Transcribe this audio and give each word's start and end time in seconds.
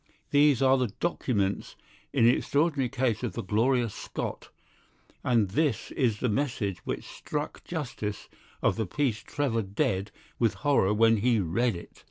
These 0.31 0.63
are 0.63 0.79
the 0.79 0.87
documents 0.99 1.75
in 2.11 2.25
the 2.25 2.35
extraordinary 2.35 2.89
case 2.89 3.21
of 3.21 3.33
the 3.33 3.43
Gloria 3.43 3.87
Scott, 3.87 4.49
and 5.23 5.49
this 5.49 5.91
is 5.91 6.21
the 6.21 6.27
message 6.27 6.79
which 6.85 7.05
struck 7.07 7.63
Justice 7.63 8.27
of 8.63 8.77
the 8.77 8.87
Peace 8.87 9.19
Trevor 9.21 9.61
dead 9.61 10.09
with 10.39 10.55
horror 10.65 10.91
when 10.91 11.17
he 11.17 11.39
read 11.39 11.75
it." 11.75 11.99